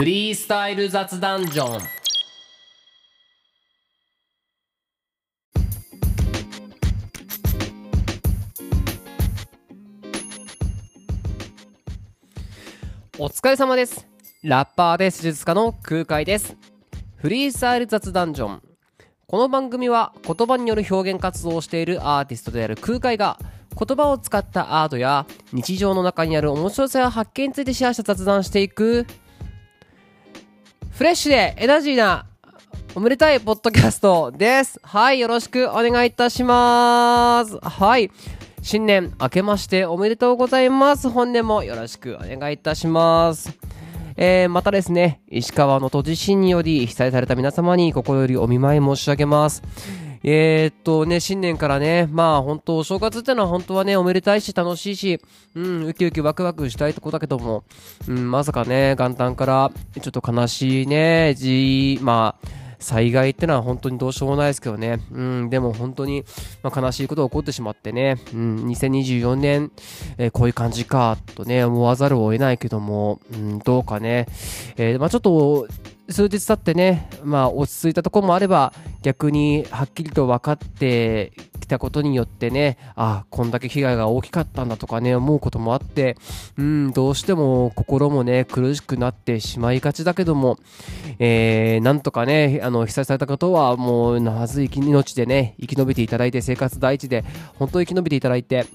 [0.00, 1.82] フリースタイル雑談ジョン。
[13.18, 14.08] お疲れ様です。
[14.42, 16.56] ラッパーで施術家の空海です。
[17.16, 18.62] フリースタイル雑談ジョン。
[19.26, 23.38] この番組は言葉による表現活動をしているアーティストである空海が
[23.78, 29.06] 言葉を使ったアートや日常の中にある面白さや発見についてシェアした雑談していく
[30.90, 32.26] フレッシュでエナジーな
[32.94, 34.78] おめでたいポッドキャストです。
[34.82, 37.58] はい、よろしくお願いいたします。
[37.60, 38.10] はい。
[38.62, 41.08] 新年明けましておめでとうございます。
[41.08, 43.56] 本年もよろしくお願いいたします。
[44.16, 49.62] えー、またですね、石川の都地震により被災された皆様に心よりお見舞い申し上げます。
[50.22, 55.20] えー、っとね、新年からね、まあ本当、お正月ってのは本当はね、おめでたいし楽しいし、
[55.54, 57.64] うん、ウキウキワクワクしたいとこだけども、
[58.06, 62.48] うん、まさかね、元旦からちょっと悲しいね、じ、まあ、
[62.80, 65.00] 災害ってのは本当にどうしようもないですけどね。
[65.12, 66.24] うん、でも本当に、
[66.62, 68.16] まあ、悲しいことが起こってしまってね。
[68.32, 69.70] うん、2024年、
[70.18, 74.26] えー、こういう感じか、とね、思わざるを得ないけども、うん、どうかね。
[74.76, 75.68] えー、まあちょっと、
[76.12, 78.72] 数日経ってね、まあ落ち着いたところもあれば、
[79.02, 86.16] 逆にはっきりと分かってきたことによってね、あこんだけ被害が大きかったんだとかね、思うこともあって、
[86.58, 90.58] うん、どうしても心もね、苦しくなってしまいがちだけども、
[91.18, 97.24] えー、なんとかね、あの、被災された方は、もう、まず生き命でね、生き延びていただいて、生活第一で、
[97.58, 98.66] 本当に生き延びていただいて、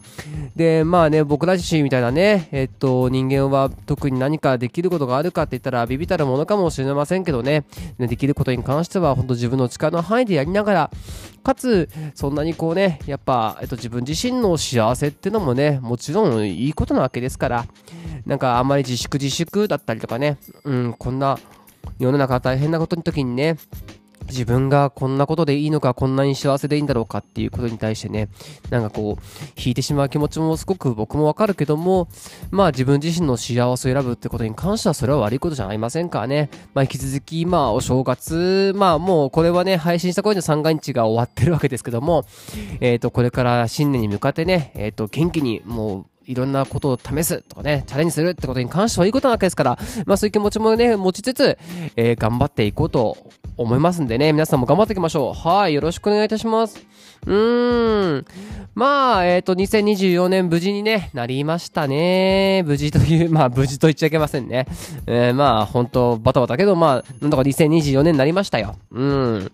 [0.55, 7.65] で、まあね、僕ら自身みたいなね、えっと、人間は特に何かできることがあるかって言ったら、ビビたるものかもしれませんけどね、
[7.99, 10.91] できることに関しては、本当自分の力の範囲でやりながら、
[11.43, 17.65] かつ、そんなにこうね、やっぱ、えっと、自分自身の幸せってのもね、もちろんいいことなわけですから、
[18.25, 21.37] なんかあんまり自粛自粛だったりとかね、うん、こんな
[21.99, 23.57] 世の中大変なことの時にね、
[24.27, 28.29] 自分がこんなことでいいのか、こんなに幸せでいいんだろうかっていうことに対してね、
[28.69, 29.23] なんかこう、
[29.59, 32.07] 引いてしまう気持ちもすごく僕もわかるけども、
[32.51, 36.49] まあ自分自身の幸せを選ぶってことに関してはそれは悪いことじゃありませんからね。
[36.73, 42.25] まあ引き続き、まあお正月、まあもうこれはね、配信した頃の三が日が終わってるわけですけども、
[42.81, 51.57] えっ、ー、と、これから新年に向かってね、えっ、ー、と、元気にもう、いろんなことを試すとかね、チャレンジするってことに関してはいいことなわけですから、まあそういう気持ちもね、持ちつつ、
[51.95, 53.17] えー、頑張っていこうと
[53.57, 55.33] 思いますんでね、皆さんも頑張っていきましょう。
[55.33, 56.85] はい、よろしくお願いいたします。
[57.25, 58.25] うーん。
[58.75, 62.63] まあ、えっ、ー、と、2024年無事にね、なりましたね。
[62.65, 64.67] 無事という、 まあ、無事と言っちゃいけませんね。
[65.07, 68.75] えー、まあ、本当バタバタけど、まあ、なんとか2024年になりましたよ。
[68.91, 69.51] うん。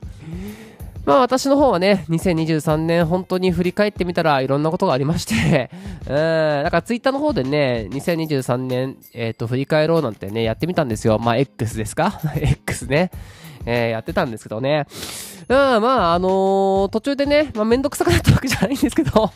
[1.06, 5.72] まあ私の方はね、2023年本当に振り返ってみたらいろんなことがありまして
[6.08, 11.18] うん、だからツイッターの方でね、2023年、えっ、ー、と、振り返ろうなんてね、やってみたんですよ。
[11.20, 13.12] まあ X ですか ?X ね。
[13.66, 14.86] えー、やってたんですけどね。
[15.48, 19.32] うん、まあ、あのー、途中でね、まあ、めんどくさくなったわけじゃないんですけど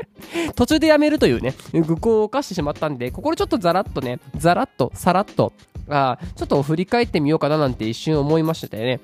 [0.54, 5.52] 途中でやめるというね、愚行を犯してしまったんで、ここでちょっとザラッとね、ザラッと、さらっと、
[5.88, 9.00] あちょっと振り返ってみようかななんて一瞬思いましたよね。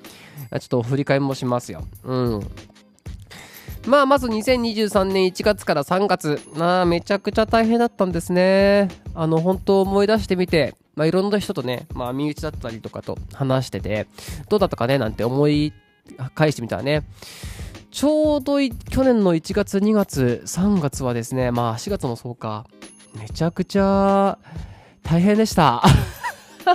[0.51, 1.83] ちょっと振り返りもしますよ。
[2.03, 2.47] うん。
[3.85, 6.39] まあ、まず2023年1月から3月。
[6.55, 8.87] まあ、めちゃくちゃ大変だったんですね。
[9.13, 14.07] あの、本当思い出してみて、まあ、いろんな人とね、まあ、身内だったりとかと話してて、
[14.47, 15.73] どうだったかねなんて思い
[16.35, 17.03] 返してみたらね、
[17.91, 22.65] ちょうど去年の1月、2月、3月はですね、まあ4月もそうか、
[23.15, 24.37] めちゃくちゃ
[25.03, 25.83] 大変でした。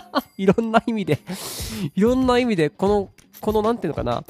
[0.37, 1.19] いろんな意味で
[1.95, 3.11] いろんな意味で、この、
[3.41, 4.25] この、なんていうのかな、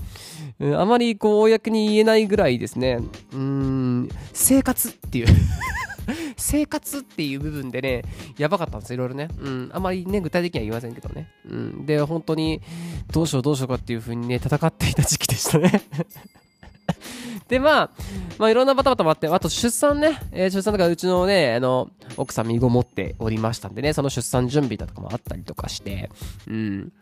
[0.60, 2.98] うん、あまりこう、公に言えないぐらいですね、
[3.32, 5.26] うん、生活っていう
[6.36, 8.02] 生活っていう部分でね、
[8.38, 9.28] やばかったんですいろいろね。
[9.38, 11.28] うん、あまりね、具体的には言いませんけどね。
[11.50, 12.60] うん、で、本当に、
[13.12, 15.82] どうしようどうしようかっていう風にね、戦っていた時期でしたね
[17.48, 17.90] で、まあ、
[18.38, 26.10] まあ、いろんなバタバタもあって、あと出産ね、えー、出産とかうちのね、あの、奥さん身ごもっておりましたんでね、その出産準備だとかもあったりとかして、
[26.46, 26.92] うん。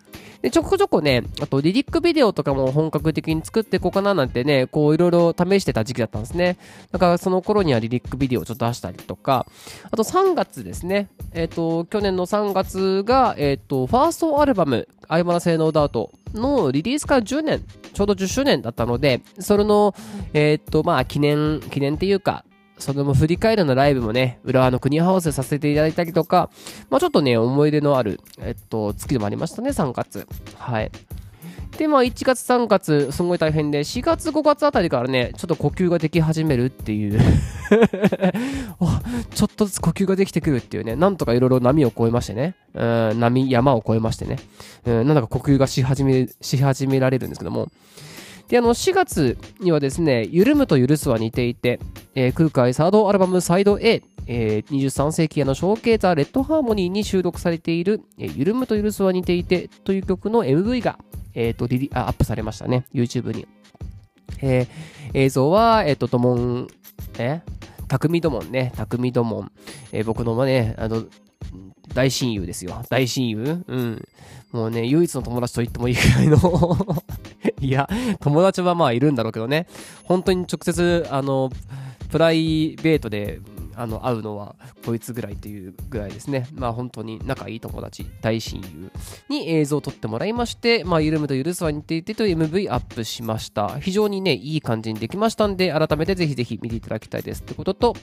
[0.43, 6.57] で、ちょこちょこね、あとリリックビデオとかも本格的に作っていこうかななんてね、こういろいろ試してた時期だったんですね。
[6.93, 9.47] だからその頃にはリリックビデオをちょっと出したりとか、
[9.91, 19.95] あと3月ですね、えっ、ー、と、去年の3月が、えっ、ー、と、ファーストアルバム、アイマナ性能ダートのリリースから10年、ちょうど10周年だったので、それの、
[20.33, 22.45] えっ、と、まあ、記念、記念っていうか、
[22.79, 26.51] その振り返るのライブもね、浦和の国ハウスさせていただいたりとか、
[26.91, 30.27] まあちょっとね、思い出のある、えっと、月でもありましたね、3月。
[30.57, 30.91] はい。
[31.79, 37.21] で、まあ、1月、3月、すごい大変で、4月、5月あたりからね、ちょっと呼吸ができ始めるっていう。
[39.35, 44.39] ちょっとずつ呼吸ができてくるっていうね、なんとかいろいろ波を越えましてね、うん、波、山を越えましてね、
[44.87, 47.69] うん、なんだか呼吸がし始め、し始められるんですけども、
[48.49, 51.81] で、あの、4月にはですね、緩むと許すは似ていて、
[52.15, 60.99] えー、空海サードアルバムサイド A、えー、23世紀への小径ザ・レッドハーモニーに収録されている、えー、緩むと許すは似ていてという曲の MV が、
[61.35, 63.47] えーと、リリアップされましたね、YouTube に。
[64.43, 64.69] えー、
[65.15, 66.69] 映像は、えっ、ー、と、ドモン、
[67.19, 67.43] え
[67.89, 69.53] 匠ドモンね、匠ドモン。
[69.93, 71.05] えー、僕のね、あの、
[71.95, 72.83] 大親友ですよ。
[72.89, 73.65] 大親友？
[73.67, 74.03] うん。
[74.53, 76.39] もうね、唯一の友達と言ってもいいくらいの
[77.61, 77.89] いや、
[78.21, 79.67] 友達はまあいるんだろうけどね。
[80.05, 81.51] 本当に直接、あの、
[82.11, 83.41] プライベートで、
[83.75, 86.47] あの、会うのはこいつぐらいっていうぐらいですね。
[86.55, 88.91] まあ本当に仲いい友達、大親友
[89.29, 93.79] に映像を撮ってもらいまして、まあ緩むと許すは似ていてという MV アップしました。
[93.79, 97.97] 非常にね、いい感じにできましたんで、改めてぜひぜひ見ていただきたいですってことと、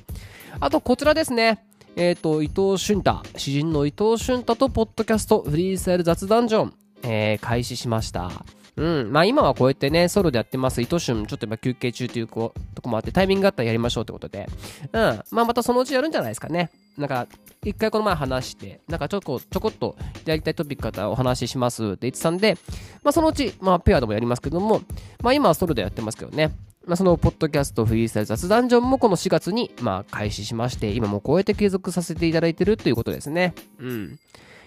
[0.60, 1.64] あとこちらですね。
[1.96, 6.74] えっ、ー、と、伊藤俊太、詩人の伊藤俊太とポッドキャストフリースタイル雑談ジョン、
[7.04, 8.32] えー、開始しました。
[8.76, 9.12] うん。
[9.12, 10.82] まあ今はこうやってね、ソロでやってます。
[10.82, 12.52] 伊藤俊、ちょっと今休憩中というと
[12.82, 14.48] こもあって、タイミングがあったらやりましょうってことで。
[14.92, 15.24] うん。
[15.30, 16.72] まあまたそのうちやるんじゃないですかね。
[16.98, 17.28] なんか、
[17.64, 19.96] 一回この前話して、なんかちょこちょこっと
[20.26, 22.58] やりたいトピックからお話ししますって言ってたんで、
[23.04, 24.82] まあそのうち、まあペアでもやりますけども、
[25.22, 26.52] まあ今はソロでやってますけどね。
[26.86, 33.54] まあ、そのポッドキャストフリースタイル雑談ジョンもこの4月にまあ開始しまして、今もこうやって継続させていただいてるということですね。
[33.80, 34.20] うん。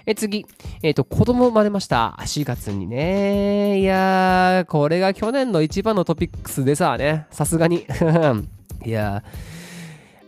[0.07, 0.47] え、次。
[0.83, 2.17] えっ、ー、と、子供生まれました。
[2.21, 3.81] 4月にね。
[3.81, 7.27] いやー、これが去年の一番のトピックスでさね。
[7.33, 7.85] さすがに。
[8.87, 9.56] いやー、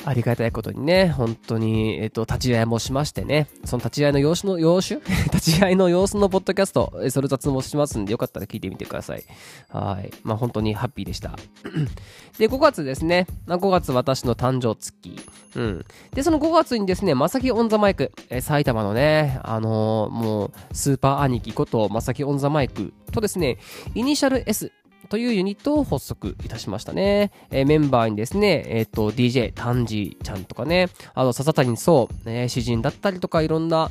[0.08, 4.94] ありがたいことにね、本当に、えっと、立ち会いもしましてね、その立ち会いの様子の、様子？
[5.32, 9.25] 立ち会いの様子のポッドキャスト、それ雑もしますんで、よかったら聞いてみてください。
[9.69, 10.10] はい。
[10.22, 11.37] まあ、本当にハッピーでした。
[12.38, 13.26] で、5月ですね。
[13.46, 15.20] 5月私の誕生月。
[15.56, 15.84] うん。
[16.14, 23.58] で、その5月にですね、まさき On The Mic、え埼玉のね、あのー、もう、スーパー兄貴ことまさき On The Mic とですね、
[23.94, 24.72] イニシャル S、
[25.08, 27.32] というユニットを発足いたしましたね。
[27.50, 33.90] えー、メンバーにですね、えっ、ー、と、DJ、タンジちゃんとかね、あと、笹谷壮、ね、詩人だったりとか、いろんな、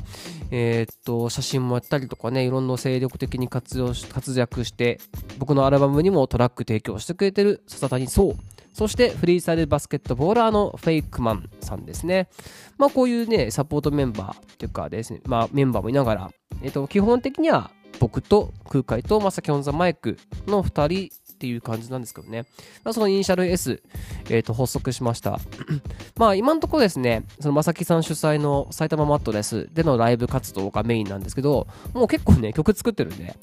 [0.50, 5.00] えっ、ー、と、写真もやったりとかね、いろんな精力的に活用し、活躍して、
[5.38, 8.36] 僕のアルバムにもトラック提供してくれてる笹谷壮。
[8.78, 12.28] そしてフリースタイルバスケットボーラーのフェイクマンさんですね。
[12.76, 16.30] まあこういうね、サポートメンバーっていうかですね、まあメンバーもいながら、
[16.62, 22.46] えっ、と、基本的には僕と空海とまさきオンザマイクの2人っていう感じなんですけどね。
[22.82, 23.80] まあ、そのイニシャル S、
[24.28, 25.38] えー、と発足しました。
[26.18, 33.36] まあ今のところですね、そのまさきさん主催の埼玉マットレスでのライブ活動がメインなんですけど、もう結構ね、曲作ってるんで、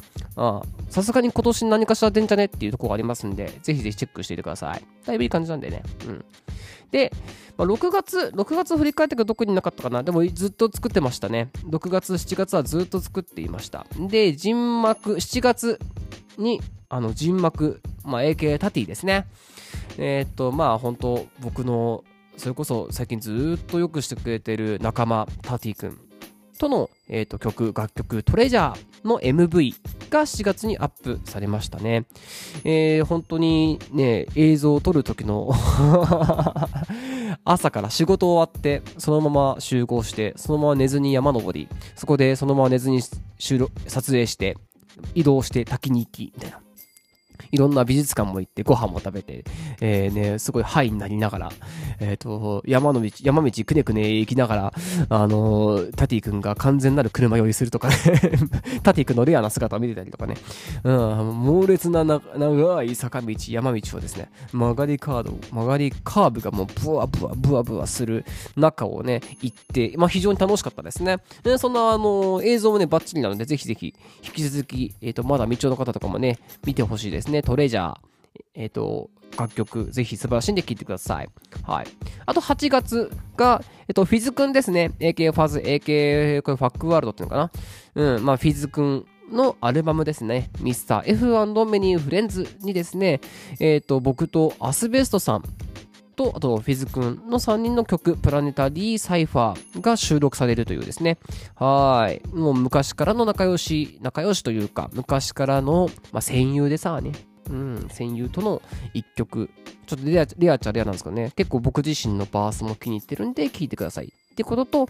[0.90, 4.84] さすがに今年何かしら出んじゃねっていうところがありますんで、ぜひぜひチェックしていてください。
[5.06, 5.84] だいぶいい感じなんでね。
[6.08, 6.26] うん。
[6.92, 7.12] で、
[7.58, 10.04] まあ、6月、6月振り返ってから特になかったかな。
[10.04, 11.50] でもずっと作ってましたね。
[11.66, 13.86] 6月、7月はずっと作っていました。
[13.98, 15.80] で、人幕、7月
[16.38, 19.28] に、あの、人幕、まあ、AK タティですね。
[19.98, 22.04] えー、っと、まあ、本当僕の、
[22.38, 25.98] それこそ最近ずっとよくしてくれてる仲間、タティ君
[26.58, 29.76] との、えー、と曲、楽曲、トレジャーの MV
[30.10, 32.06] が7月にアップされましたね。
[32.64, 35.52] えー、本当にね、映像を撮る時の
[37.44, 44.58] 朝から仕事終わって、そのまま集合して、そのまま寝ずに山登り、そこでそのまま寝ずに撮影して、
[45.14, 46.65] 移動して滝に行き、みたいな。
[47.52, 49.44] いろんな美術館も行ってご飯も食べて、
[49.82, 51.52] えー、ね、すごいハイになりながら、
[52.00, 54.74] えっ、ー、と、山の道、山道くねくね行きながら、
[55.10, 57.96] あのー、タティ君が完全なる車酔いするとかね
[58.84, 60.36] タティ君のレアな姿を見てたりとかね、
[60.84, 60.96] うん、
[61.44, 68.26] 猛烈な長い坂道、山道をですね、曲がりカード、曲がりカーブがもうブワブワブワブワする
[68.56, 71.18] 中をね、行って、まあ非常に楽しかったですね。
[71.44, 77.35] でそんなあの映像もね、バッチリなので、ぜひぜひ、引き続き、えっ、ー、と、まだ道の方とかもね、見てほしいですね。
[77.42, 77.96] トレジャー、
[78.56, 81.30] えっ、ー、と、楽曲、ぜひ素晴らしいんで聴いてください。
[81.64, 81.88] はい。
[82.26, 84.92] あと8月が、えっ、と、フィズくんですね。
[85.00, 87.52] AK ファズ、AK、これファックワールドっていうのか
[87.96, 88.16] な。
[88.16, 90.50] うん、まあ、フィズくんのアルバムですね。
[90.60, 93.20] ミスター F&Many Friends にですね、
[93.60, 95.44] えっ、と、僕とアスベストさん
[96.16, 101.18] と、あと、フィズくんの3人の曲、プラネタリー・サイファーが収録されるというですね。
[101.56, 102.22] はい。
[102.36, 107.12] もう昔からの仲良し、仲良しというか、昔からの、まあ、戦友でさあね、
[107.50, 108.62] うん、戦友との
[108.94, 109.50] 一曲。
[109.86, 111.32] ちょっとレアレアっちゃレアなんですけどね。
[111.36, 114.06] 結構僕自身のバースも気に入ってるんで聴いてください。
[114.06, 114.90] ってことと、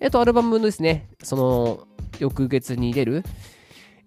[0.00, 1.08] えっと、アルバムのですね。
[1.22, 1.86] その、
[2.18, 3.24] 翌月に出る、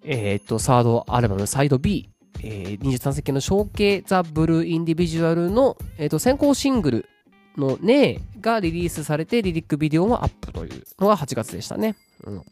[0.04, 2.10] えっ、と、サードアルバム、サイド B、
[2.44, 7.10] えー、23世紀の小径ザ・ブルー・インディビジュアルの、えーと、先行シングル
[7.58, 11.96] のねえがリリースされて、リリックビデオもアップというのが8月でしたね。
[12.24, 12.44] うん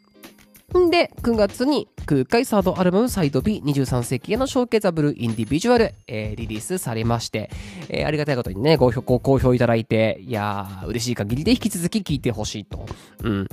[0.89, 7.49] で、9月に空海サードアルバムサイド B23 世紀へのショーケーザブルインディビジュアル、えー、リリースされまして、
[7.87, 12.85] えー、ありがたいことにね、ごご好評いただいて、いやー、嬉しい限りで引き続き聴いてほしいと。
[13.23, 13.47] うん。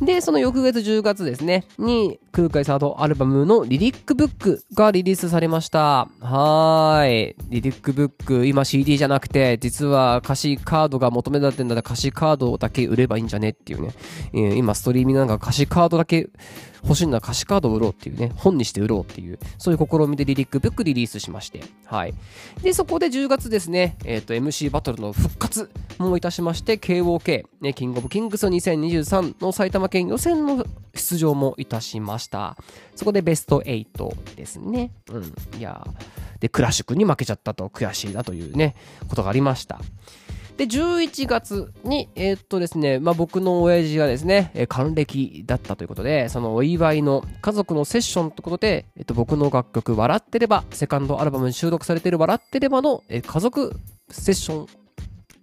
[0.00, 6.08] で、その翌月10月ですね、に空海サードアルバムのリリックブックがリリースされました。
[6.20, 7.36] はーい。
[7.48, 13.94] リリックブック、今 CD じゃなくて、実は歌詞カードが求められてんだったら歌詞カードだけ売ればいいんじゃねっていうね。
[14.56, 16.28] 今ストリーミングなんか歌詞カードだけ
[16.86, 22.14] 欲しいのは歌詞カードを売ろうっていうね、本にして売ろうっていう、そういう試みでリリックブックリリースしまして、はい。
[22.62, 30.64] で、そこで10月ですね、えっ、ー、と、MC バトルの復活もいたしまして、KOK、ね、キングオブキングス2023の埼玉県予選の
[30.94, 32.56] 出場もいたしました。
[32.94, 34.92] そこでベスト8ですね。
[35.10, 35.34] うん。
[35.58, 35.84] いや
[36.40, 38.76] で、クラシュ君に負けちゃったと悔しいなというね、
[39.08, 39.80] ことがありました。
[40.56, 53.78] で、11月に、えー、っとですね、まあ、僕の親父がですね、え、還暦だったということで、そのお祝いの家族のセッションということで、え、っと、僕の楽曲、笑ってれば、セカンドアルバムに収録されている笑ってればの、えー、家族
[54.10, 54.66] セッション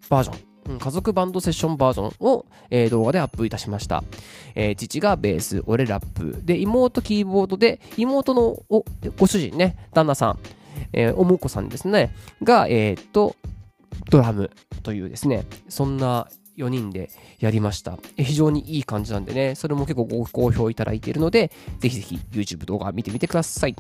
[0.10, 0.54] バージョン。
[0.80, 4.04] 家族バンドセッションバージョンを、えー、動画でアップいたしました。
[4.56, 6.40] えー、父がベース、俺ラップ。
[6.44, 8.86] で、妹キーボードで、妹のお
[9.18, 10.40] ご主人ね、旦那さん、
[10.94, 13.36] えー、おもこさんですね、が、えー、っと、
[14.10, 14.52] ドラム
[14.84, 17.10] というですね、そんな4人で
[17.40, 17.98] やりました。
[18.16, 23.76] 非常にいい感じなんでね、それも結構ご好評いただいているので、ぜひぜひ YouTube 動画見てみてください。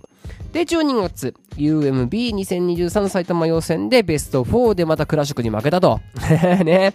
[0.51, 6.00] で、12月、UMB2023 埼玉予選でベスト4でまたクラシックに負けたと。
[6.63, 6.93] ね。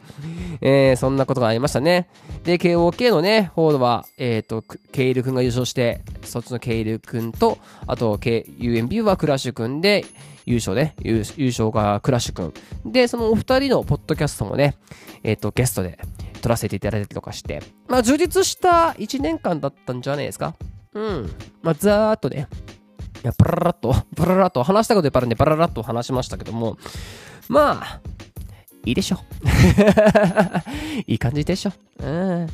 [0.61, 2.09] えー、そんなことがありましたね。
[2.43, 10.05] で、KOK のね、方は、えっ、ー、と、ケイル君が優勝して、そっちのケイル君と、あと、UMB はクラッシュ君で、
[10.49, 12.55] 優勝ね、優勝がクラッシュ君。
[12.87, 14.77] で、そのお二人のポッドキャストもね、
[15.23, 15.99] えっ、ー、と、ゲストで
[16.41, 20.55] 撮らせていただいたりとかして、まあ、充実した1年間だったんじゃないですか。
[20.95, 21.31] うん。
[21.61, 22.49] まあ、ざーっとね、
[23.23, 26.79] いや、パララッと、パララッと、話したことでパラで、パララッと話しましたけども、
[27.51, 28.01] まあ、
[28.89, 29.19] いいでしょ。
[31.07, 31.73] いい感じでしょ。
[32.01, 32.47] うん。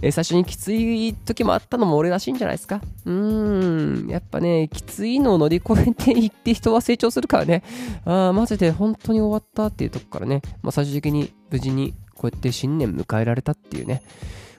[0.00, 2.80] え最初にきつい時もあったのも俺らしいんじゃないですか。
[3.04, 4.06] うん。
[4.08, 7.62] やっぱね、きついのを乗り越えていって人は成長するからね。
[8.06, 14.02] ああ、マジで本当に終わったっていうとこからね、まあ最終的に無事にこうやって新年迎えられたっていうね、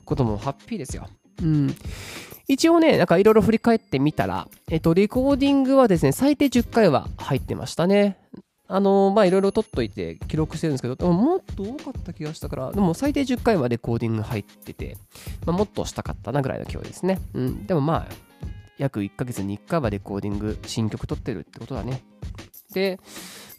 [0.06, 1.08] こともハッピーですよ。
[1.42, 1.76] うん。
[2.48, 8.18] 一応ね、なんかいろいろ振り返ってみたら、えっと、レコーディングはですね、最低10回は入ってましたね。
[8.74, 14.98] あの、まあいろいろ撮っといて記録してるんですけど、でももっと多かった気がしたから、でも最低10回はレコーディング入ってて、
[15.46, 17.20] まあ、もっとしたかったなぐらいの今日ですね。
[17.36, 18.14] うん、でもまあ、
[18.80, 22.02] 約1ヶ月に1回はレコーディング、新曲撮ってるってことだね。
[22.74, 23.00] で、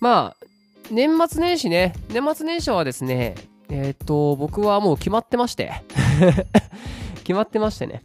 [0.00, 0.46] まあ、
[0.90, 3.36] 年末年始ね、年末年始はですね、
[3.68, 5.72] えっ、と、僕はもう決まってまして
[7.22, 8.02] 決まってましてね。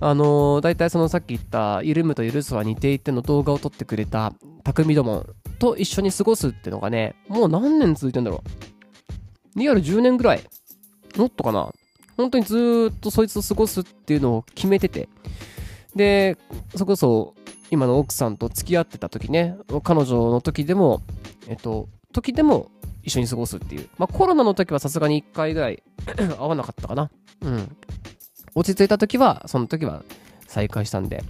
[0.00, 4.32] あのー、大体そのさっき言った、緩むと許すは似ていての動画を撮ってくれた
[4.64, 5.26] 匠ども
[5.58, 8.42] と一緒に過ごすってのがね、もう何年続いてんだろ
[9.56, 9.58] う。
[9.58, 10.42] リアル10年ぐらい。
[11.16, 11.72] もっとかな。
[12.16, 15.08] 本当にずっとそいつと過ごすっていうのを決めてて。
[15.94, 16.36] で、
[16.76, 17.34] そこそ
[17.70, 21.02] 今の奥さんと付き合ってた時ね、彼女の時でも、
[21.48, 22.70] えっと、時でも
[23.02, 23.88] 一緒に過ごすっていう。
[23.98, 25.82] まあコロナの時はさすがに1回ぐらい
[26.16, 27.10] 会わなかったかな。
[27.42, 27.76] うん。
[28.54, 30.02] 落ち着いた時は、その時は
[30.46, 31.22] 再会したんで、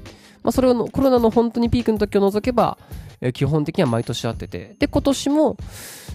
[0.43, 2.79] まあそれをコロナの本当にピークの時を除けば、
[3.21, 4.77] え基本的には毎年会ってて。
[4.79, 5.57] で、今年も、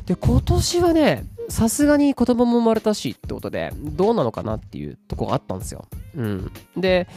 [0.05, 5.86] で、今年はね、さすがに子供も生まれたしってことで、どうなのかなっていうとこがあったんですよ。
[6.15, 6.51] うん。
[6.77, 7.07] で、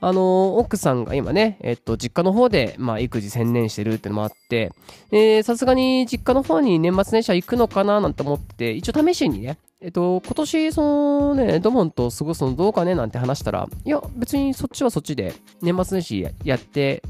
[0.00, 4.70] あの奥さんが今ね、えっと、実家の方で、まあ、育児専念してるってのもあって、
[5.10, 17.02] えさすがに実家の方に年末年始は行くのかななんて思って、一応試しにね、えっと、今年、そのね、ドモンと過ごすのどうかねなんて話したら、いや、別にそっちはそっちで、年末年始やって、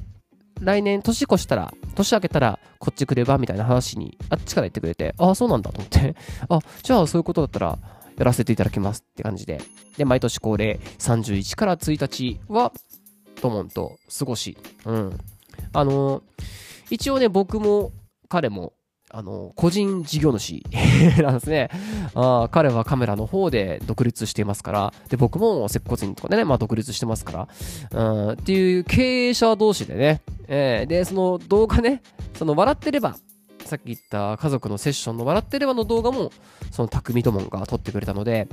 [0.60, 6.14] 来年年越したら、年明けたらこっち来ればみたいな話にあっちから言ってくれて、ああ、そうなんだと思って、
[6.48, 7.78] あ、じゃあそういうことだったら
[8.16, 9.60] やらせていただきますって感じで。
[9.96, 12.72] で、毎年恒例31から1日は、
[13.40, 15.18] トモンと過ごし、うん。
[15.72, 16.22] あのー、
[16.90, 17.92] 一応ね、僕も
[18.28, 18.72] 彼も
[19.16, 20.64] あの、個人事業主
[21.22, 21.70] なんですね。
[22.16, 27.48] あ彼はカメラの方で独立していますから、で、僕も接骨院とかでね、まあ独立してますか
[27.92, 32.02] ら、うん、っていう経営者同士でね、えー、で、その動画ね、
[32.34, 33.14] その笑ってれば、
[33.64, 36.32] さっき言った家族のセッションの笑ってればの動画も、
[36.72, 38.48] その匠ともんが撮ってくれたので、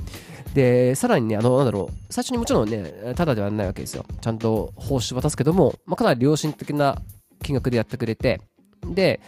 [0.54, 4.06] で、さらにね、あの、なんだろう、最初にもちろんね、ただではないわけですよ。
[4.20, 7.02] ちゃんと報酬渡すけども、まあ、かなり良心的な
[7.42, 8.40] 金額でやってくれて、
[8.86, 9.20] で、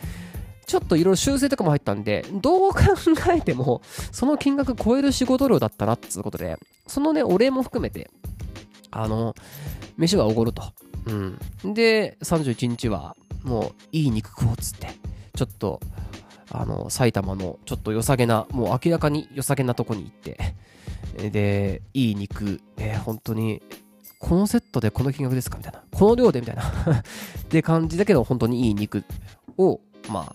[0.67, 2.81] ちょっといろいろ修正とかも入ったんで、どう考
[3.33, 8.11] えても、その金額超える仕事量だったなっつうことで、そのね、お礼も含めて、
[8.91, 9.35] あの、
[9.97, 10.63] 飯はおごると。
[11.07, 11.75] うん。
[11.75, 14.89] で、31日は、もう、いい肉食おうっつって、
[15.37, 15.81] ちょっと、
[16.51, 20.55] あの、埼玉の、ちょっと良さげな、もう明らかに良さげなとこに行って、
[21.31, 23.63] で、いい肉、えー、本当に、
[24.19, 25.59] このセットでこの金額ですか？
[25.59, 25.83] みたいな。
[25.93, 26.41] この量で？
[26.41, 27.03] みたいな っ
[27.49, 29.05] て感じだけど、本当にいい肉
[29.59, 30.35] を、まあ、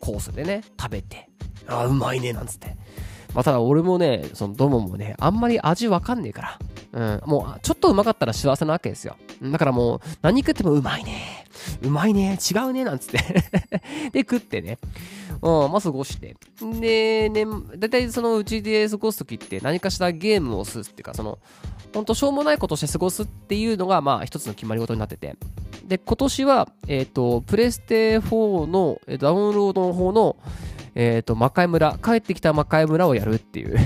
[0.00, 1.28] コースでね、食べて、
[1.66, 2.76] あ、うまいね、なんつって。
[3.34, 6.58] まあ、ただ俺もね、そのドモもね、あんまり味わかんねえから、
[6.92, 9.16] うん、もう、ちょっとうまかったら幸せなわけですよ。
[9.42, 11.17] だからもう、何食ってもうまいね。
[11.82, 12.38] うまいね。
[12.50, 12.84] 違うね。
[12.84, 13.18] なんつって
[14.12, 14.78] で、食ってね。
[15.40, 16.36] うん、まあ、過ごして。
[16.80, 17.44] で、ね、
[17.76, 21.38] だいたいそのうちで過ごすときって何かしらゲームをするっていうか、その、
[21.94, 25.36] ほんとしょうもないことして過ごすっていうのが、まあ、一つの決まり事になってて。
[25.84, 30.36] で、今年は、えっ、ー、と、プレステ4のダウンロードの方の、
[30.94, 33.78] えっ、ー、と、魔界村、帰ってきた魔界村をやるっていう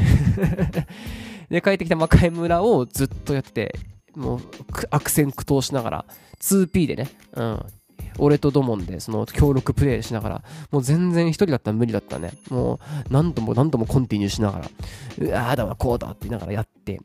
[1.50, 3.74] で、帰ってきた魔界村をずっとやってて、
[4.16, 4.40] もう
[4.90, 6.04] 悪戦苦闘しながら
[6.40, 7.66] 2P でね、うん、
[8.18, 12.32] 俺とドモンでその協力プレイしながら、もう全然一人だったら無理だったね。
[12.50, 12.78] もう
[13.10, 14.66] 何度も何度もコンティニューしながら、
[15.18, 17.00] うわーだわ、こうだって言いながらやって、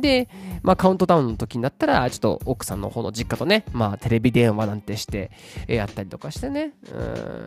[0.00, 0.28] で、
[0.62, 5.30] まあカウントダウンの時になったら、ちょっと奥さんの方の実家とね、まあテレビ電話なんてして、
[5.68, 6.72] えやったりとかしてね。
[6.92, 7.46] うん。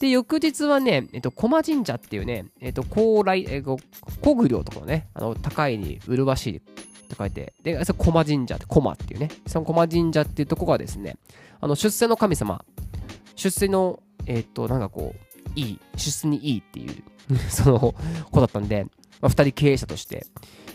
[0.00, 3.78] で、翌日はね、えっと、駒神社っていうね、えっと、高来、えっと、
[4.22, 6.62] 古具量とかのね、あの、高いに麗しい
[7.06, 11.16] って書いて、で、それ駒神社って、駒っていうね、その駒神社っていうとこがですね、
[11.60, 12.64] あの、出世の神様、
[13.34, 17.02] 出世の、えっ、と、なんかこう、いい、出世にいいっていう
[17.48, 17.94] その
[18.30, 18.84] 子だったんで、
[19.20, 20.26] まあ、2人経営者として、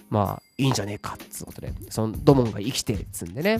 [0.09, 3.59] まあ、いいんじゃねえかっつうことで、そのドモンが生きてるっつんでね。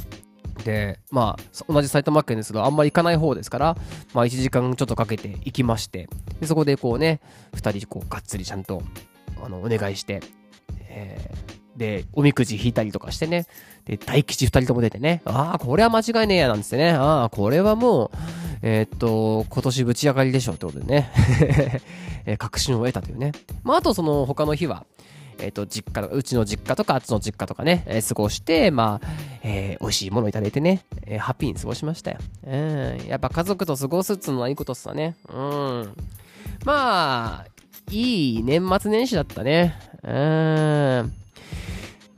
[0.66, 3.78] で、まあ、同じ埼玉県ですけど、あんまり行かない方ですから、
[4.14, 6.10] まあ、1時間ちょっとかけて行きまして、
[6.40, 7.22] でそこでこうね、
[7.54, 8.84] 2人、こう、がっつりちゃんと、
[9.44, 10.22] あの、お願いして、
[10.90, 13.48] えー、で、おみくじ引いたりとかしてね。
[13.86, 15.24] で、大吉二人とも出てね。
[15.26, 16.92] ああ、これは間違いねえや、なんつってね。
[16.92, 18.18] ああ、これはもう、
[18.62, 21.12] えー、っと、今年ぶち上がりでしょってことでね。
[22.28, 23.32] え確信を得たというね。
[23.64, 24.86] まあ、あとその他の日は、
[25.40, 29.08] えっ、と、実家、うちの実家とか、あっちの実家とかね、えー、過ごして、まあ、
[29.42, 32.20] えー、美味しいものをいただいてね、えー、ハッピーに過ごしましたよ。
[32.46, 33.06] うん。
[33.08, 35.16] やっぱ家族と過ごすっつうのはいいことっすわね。
[35.34, 35.96] うん。
[36.64, 37.46] まあ、
[37.90, 39.80] いい年末年始だったね。
[40.04, 41.21] うん。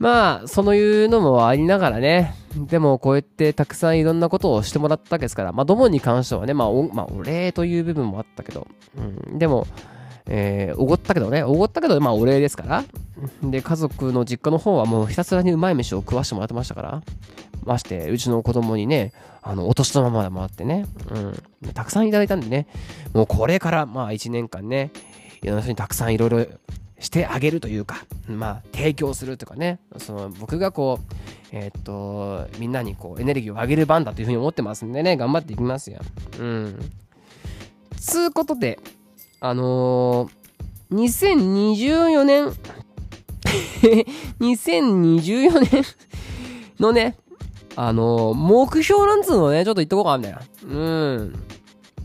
[0.04, 8.66] まあ、そういうのもありながらね、でもこうやってたくさんいろんなことをしてもらったわけですから、まあ、どもに関してはね、まあ、おまあ、お礼という部分もあったけど、
[8.98, 9.00] う
[9.32, 9.66] ん、でも、
[10.26, 12.84] えー、おごったけどね、おごったけど、まあ、お礼ですから。
[13.42, 17.02] で、家族の実家の方はもうひたすらにうまい飯を食わしてもらってましたから。
[17.64, 20.84] まして、うちの子供にね、あの、お年玉までもらってね、
[21.64, 22.66] うん、たくさんいただいたんでね、
[23.14, 24.90] もうこれから、まあ、1年間ね、
[25.40, 26.46] いろんな人にたくさんいろいろ
[26.98, 31.14] してあげるというか、まあ、提供するとかね、その僕がこう、
[31.52, 36.00] えー、っと、みんなにこう、エネルギーを上げる番だというふうに思ってますんでね、頑張っていきますよ。
[36.38, 36.78] うん。
[37.96, 38.78] つうことで、
[39.40, 42.52] あのー、2024年
[44.40, 45.84] 2024年
[46.78, 47.16] のね、
[47.76, 50.40] あのー、目標なんつうのね、ちょっと言っとこうかみたいな。
[50.66, 51.34] うん。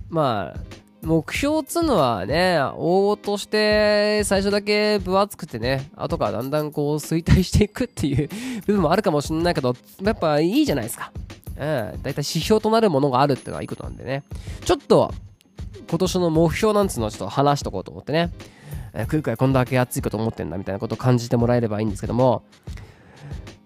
[0.10, 0.60] まあ、
[1.01, 8.29] 目標っつうのはね、大として最初だけ分厚くてね、後からだんだんこう衰退していくっていう
[8.65, 11.12] 部分もあるかもしれないけど、やっぱいいじゃないですか。
[11.55, 11.63] うん。
[11.63, 14.23] だいたい指標となるものがあるってのはいいことなんでね。
[14.65, 15.13] ちょっと、
[15.89, 18.31] 今年の目標なんつうのをちょっと話しとこうと思ってね。
[18.93, 22.43] えー、空海こんだけ熱いこと思ってんだみたいなことを感じてもらえればいいんですけども、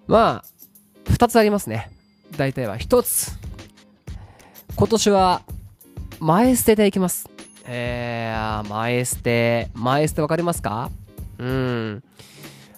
[0.07, 1.89] まあ、二つありますね。
[2.37, 3.31] 大体は一つ。
[4.75, 5.41] 今年は
[6.23, 7.29] 前捨てでいきます。
[7.65, 9.67] えー、前捨て。
[9.73, 10.89] 前捨てわかりますか？
[11.37, 12.03] うん。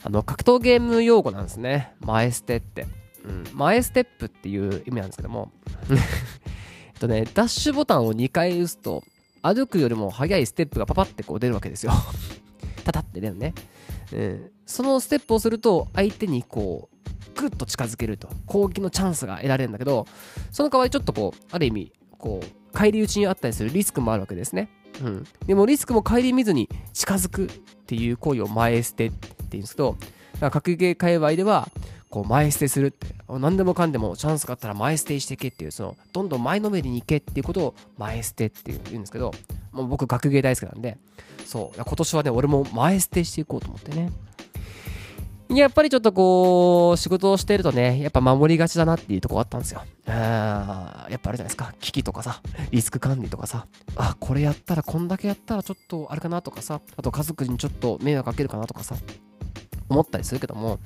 [0.04, 1.94] あの、格闘ゲーム用語なんですね。
[2.00, 2.88] 前捨てって。
[3.24, 3.44] うん。
[3.54, 5.52] 前ステップっていう意味なんですけども。
[5.94, 9.04] えっとね、ダッシュボタンを2回押すと、
[9.44, 11.92] 歩くよりも速いステップがパパってこう出るわけですよ。
[12.84, 13.54] タタって出るね。
[14.12, 14.52] うん。
[14.66, 20.08] そのステップをすると、相手にこう、グッと近づけると、攻撃のチャンスが得られるんだけど、
[20.52, 21.94] その代わりちょっとこう、ある意味、
[22.26, 24.70] こう、返り討ちにあったりするリスクもあるわけですね。
[25.04, 25.24] うん。
[25.46, 27.50] でもリスクも顧みずに近づくっ
[27.86, 29.96] ていう行為を前捨てって言うんですけど、
[30.40, 31.70] 格ゲー界隈では、
[32.10, 39.34] こう前捨てするって何でもかんでもチャンスがあったら前捨てしていけっていうそのどんどん前のめりに行けっていうことを前捨てっていうんですけど
[39.74, 40.98] もう僕学芸大好きなんで
[41.46, 44.14] そう今年はね俺も前捨てしていこうと思ってね
[45.50, 49.84] やっぱりちょっとこう仕事をしてるとねやっぱ守りがちだなっていうとこあったんですよ。
[50.08, 51.74] あやっぱあるじゃないですか。
[51.80, 53.68] 危機とかさリスク管理とかさ。
[53.96, 56.82] あこれやったらこんだけやったらちょっとあれかなとかさ。
[56.98, 58.96] あと家族にちょっと迷惑かけるかなとかさ。
[59.88, 60.80] 思ったりするけども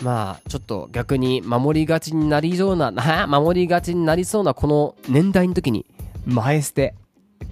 [0.00, 2.92] まあちょっと逆に守りがちになりそうな
[3.28, 5.86] 守りがちになりそうなこの年代の時に
[6.24, 6.94] 前捨て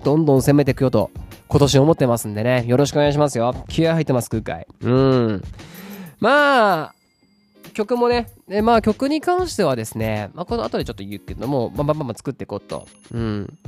[0.05, 1.11] どんどん攻めていくよと
[1.49, 2.65] 今年思ってますんでね。
[2.69, 3.65] よろしくお願いしますよ。
[3.69, 4.69] 気合入ってます空海。
[4.83, 5.43] うん。
[6.21, 6.95] まあ
[7.73, 12.87] 曲もね、えまあ曲に関してはですね、まあ、この後でちょっと言うけども、バンバンバンバン作っていこうと。
[13.13, 13.59] うん。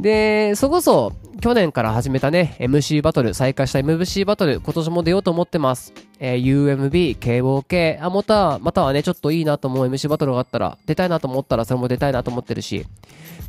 [0.00, 5.92] で、そこそ去年から始めたね、MC バトル、再開した MC バトル、今年も出ようと思ってます。
[6.18, 12.86] えー、UMB、KOK、あ、また、またはね、ちょっといいなと思う MC バトルがあったら、出たいなと思ったら、それも出たいなと思ってるし、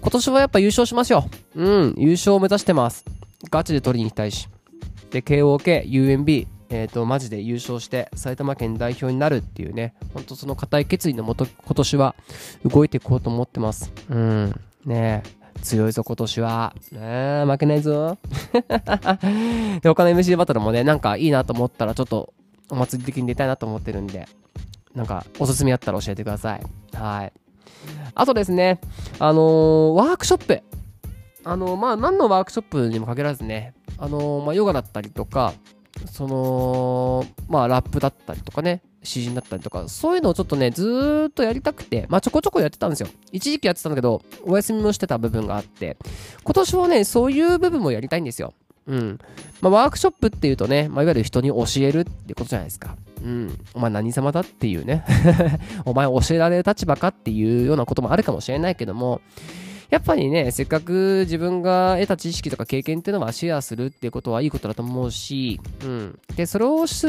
[0.02, 1.26] 今年はやっぱ優勝しますよ。
[1.56, 3.06] うん、優勝を目指してます。
[3.50, 4.50] ガチで取りに行きたいし。
[5.10, 12.16] で、KOK、UMB、えーと、マジで優勝して埼玉県代表になるっていうね、ほんとその固い決意のもと、今年は
[12.66, 13.92] 動いていこうと思ってます。
[14.10, 14.60] うん。
[14.86, 15.24] ね
[15.62, 16.74] 強いぞ今年は。
[16.94, 18.18] ね負けないぞ。
[19.82, 22.34] で、他の MC バトルもね、なんかいいなと思ったら、ちょっと
[22.70, 24.30] お祭り的に出たいなと思ってるんで、
[24.96, 26.62] なんかおすすめあったら教えてください。
[26.94, 27.34] はい。
[28.16, 28.80] あとですね、
[29.20, 30.64] あのー、ワークショップ。
[31.44, 35.54] あのー、まあ、何のワークショップにも限らずね、あのー、まあ、ヨガだったりとか、
[36.10, 43.10] その、まあ、ラップだったりとかね、詩人だったりとか、そういうのをちょっとね、ずーっとやりたくて、まあ、ちょこちょこやってたんですよ。
[43.32, 45.98] 一時期やってたんだけど、お休みもしてた部分があって、
[46.44, 48.54] 今年はね、そういう部分もやりたいんですよ。
[48.88, 49.20] うん。
[49.62, 52.96] まあ、ワークショップっていうとね、まあ、いわゆる人に教えるってことじゃないですか。
[53.24, 53.60] うん。
[53.74, 55.06] お前何様だっていうね。
[55.86, 59.22] お前教えられる立場かっていうようなこともあるかもしれないけども、
[59.92, 66.20] やっぱりね、せっかく自分が得た知識とか経験っていうのはシェアするっていうことはいいことだと思うし、うん。
[66.38, 67.06] で、それをす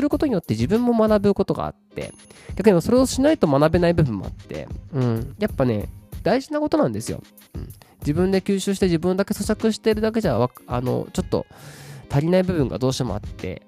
[0.00, 2.10] ることによって自分も学ぶことがあって、
[2.56, 5.36] 逆にそれをしないと学べない部分もあって、うん。
[5.38, 5.90] やっぱね、
[6.22, 7.22] 大事なことなんですよ。
[7.54, 7.68] うん。
[8.00, 11.44] 自分で吸収して自分だけ咀嚼してるだけじゃ、あの、ちょっと
[12.10, 13.60] 足りない部分がどうしてもあって、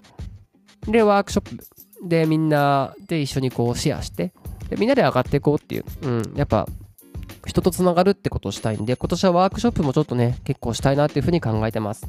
[0.89, 1.65] で、ワークショップ
[2.09, 4.33] でみんなで一緒にこうシェアして、
[4.71, 6.33] でみんなで上がっていこうっていう、うん。
[6.35, 6.67] やっぱ
[7.47, 12.07] 人とつながるってことをしたいんで、今年はワークショップもちょっとね、結構したいなっていうふうに考えてます。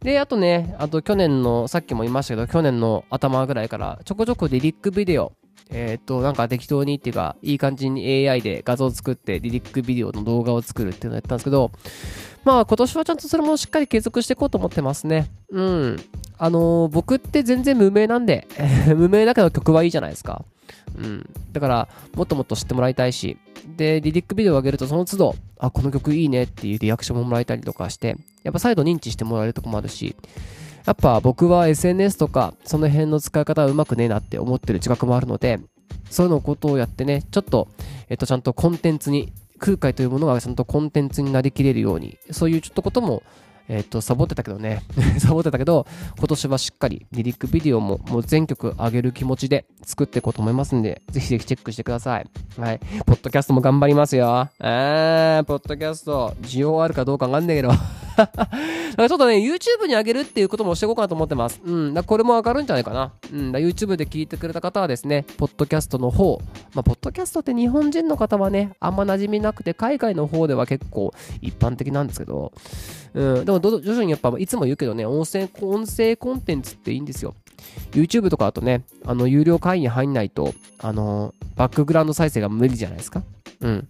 [0.00, 5.32] で、あとね、あと去年の、さっきも言いましたけど、去年の頭ぐらいからちょこちょこリリックビデオ、
[5.70, 11.70] えっ、と、なんか適当にっていうか、いい感じに AI で画像を作ってリリックビデオの動画を作るっていうのをやったんですけど、
[12.44, 15.30] まあ今年はちゃんとそれもしっかり継続していこうと思ってますね。
[15.50, 15.96] うん。
[16.36, 18.46] あのー、僕って全然無名なんで
[18.94, 20.44] 無名だけど曲はいいじゃないですか。
[20.96, 21.30] うん。
[21.52, 23.36] だから、もっともっと知ってもらいたいし、
[23.76, 30.16] で、リリックビデオを上げるとその都度、あ、この曲いいねっていうリアクションももらえたりとかして、やっぱ再度認知してもらえるとこもあるし、
[30.86, 35.60] やっぱ僕は SNS とかその辺の使い方はうまくねえなって思ってる自覚もあるので、
[36.10, 37.68] そういうのことをやってね、ちょっと、
[38.08, 43.22] えっと、ちゃんとコンテンツに、空海というものがちゃんとコンテンツになりきれるように、そういうちょっとことも
[43.68, 44.82] えっ、ー、と、サボってたけどね。
[45.18, 45.86] サボってたけど、
[46.18, 52.26] 今年はしっかりリリックビデオももう全曲上げる気持ちで作っていこうと思いますんで、ぜひぜひチェックしてください。
[52.58, 52.80] はい。
[53.06, 54.48] ポッドキャストも頑張りますよ。
[54.60, 57.70] えー、ポッドキャスト、需要あるかどうかわかんないけど。
[58.16, 58.48] だか
[58.96, 61.60] らちょっとね、YouTube に上げるっていうこともしていこうかなと思ってます。
[61.64, 61.94] うん。
[61.94, 63.12] だこれも上がるんじゃないかな。
[63.32, 63.52] うん。
[63.52, 66.40] だ YouTube で聞いてくれた方はですね、ポッドキャストの方、
[66.74, 72.52] まあ、ポッドキャストって日本人の方はね、あんま馴染みなくて、海外の方では結構一般的なんですけど、
[73.14, 73.44] うん。
[73.44, 77.34] でも徐々にやっぱ、いつも言うけどね、音声、音声コンテンツっていいんですよ。
[77.92, 83.22] YouTube とかだとね、あの、有料会員に入んないと、あの、バックグラウンド再生が無理じゃないですか？
[83.60, 83.88] うん。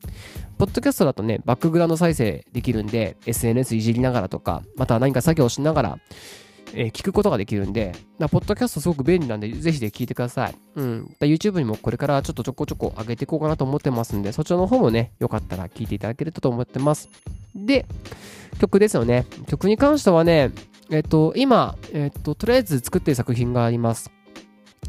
[0.59, 5.99] ポッドキャストだとね、バックグラウンド再生できるんで、SNS いじりながらとか、また何か作業しながら、
[6.77, 10.55] えー、聞くことができるんで、ポッドキャストすごく便利なんで、ぜひで聞いてください。
[10.77, 11.15] うん。
[11.21, 17.09] YouTube にもこれからちょっとちょこちょこ上げていこうかなと思ってますんで、そちらの方もね、よかったら聞いていただけるとと思ってます。
[17.55, 17.87] で、
[18.61, 19.27] 曲ですよね。
[19.49, 20.51] 曲に関してはね、
[20.91, 24.11] えっと、今、えっと、とりあえず作ってる作品があります。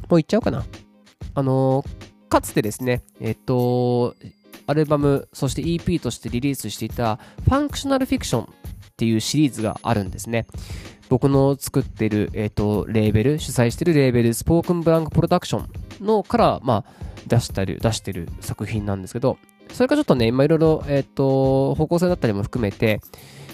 [0.01, 0.65] もう言っちゃおうかな。
[1.33, 1.83] あの、
[2.29, 4.15] かつてですね、えっと、
[4.67, 8.47] アルバム、そして EP としてリリースしていたファンクショナルフィクションっ
[8.97, 10.47] ていうシリーズがあるんですね。
[11.09, 15.63] 僕の作ってる、えっ、と、レーベル、主催してるレーベル、スポークンブランクプロダクショ
[16.01, 16.93] ンのから、まあ、
[17.27, 19.37] 出したり、出してる作品なんですけど、
[19.71, 23.01] それがちょっとね、今いろいろ、えっ、と、方向性だったりも含めて、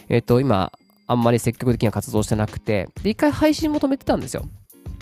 [0.07, 0.71] えっ、と、今、
[1.11, 4.47] あんまり積極的な活動してなくて、で、一回配信も止めてたんですよ。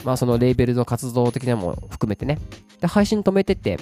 [0.03, 2.39] まあ、そのレーベルの活動的なも含めてね。
[2.81, 3.77] で、配信止めてて、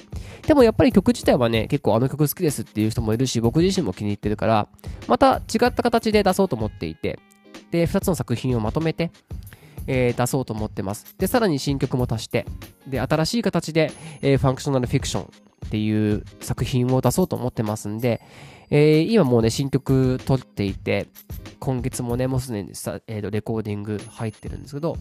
[0.45, 4.67] でもやっぱり曲自体はね、結構あの曲好きですっていう人もいるし、僕自身も気に入ってるから、
[5.07, 7.17] また違った形で出そうと思っていて、
[7.71, 9.11] で、2つの作品をまとめて、
[9.87, 11.15] えー、出そうと思ってます。
[11.17, 12.45] で、さらに新曲も足して、
[12.87, 18.21] で、新しい形で、えー、ファンクショナルフィクションっていう作品を出そうと思ってますんで、
[18.69, 21.07] えー、今もうね、新曲撮っていて、
[21.59, 24.97] 今月もね、もうすでにさ、えー、とレコーディング入ってるんですけど、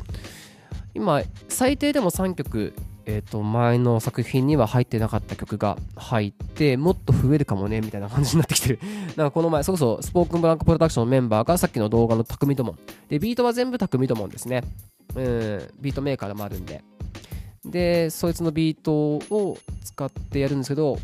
[0.94, 2.74] 今、最低でも3曲、
[3.07, 8.81] えっ、ー、と、前の作品には入ってなかった曲が入って、もっと増えるかもね、みたいな感じになってきてる。
[9.16, 12.76] なんかこの前、そこそスポークンブランクプロダクションのメンバーがさっきの動画の匠とも。
[13.09, 14.62] で、ビートは全部匠ともですね。
[15.14, 16.83] うん、ビートメーカーでもあるんで。
[17.64, 20.98] で、そいつのビートを使ってやるんですけど、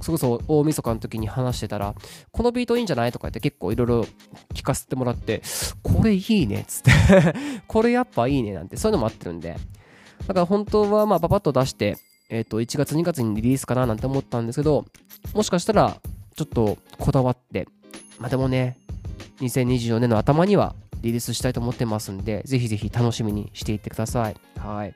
[0.00, 1.94] そこそ大晦日の時に話してたら、
[2.30, 3.12] このビートいいんじゃない？
[3.12, 4.06] とか言って結構いろいろ
[4.54, 5.42] 聞かせてもらって、
[5.82, 6.90] これいいねっつって
[7.66, 9.56] これやっぱいいねなんて、そういうのもあってるんで、
[10.26, 11.96] だから本当はまあパパッと出して、
[12.28, 14.84] えっ、と、1月2月にリリースかななんて思ったんですけど、
[15.34, 16.00] もしかしたら
[16.34, 17.68] ちょっとこだわって、
[18.18, 18.78] まあでもね、
[19.40, 24.36] 2024年の頭にはリリースしたいと思ってますんで、ぜひぜひ楽しみにしていってください。
[24.58, 24.94] はい。